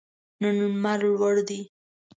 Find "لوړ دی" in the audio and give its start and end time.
1.19-1.61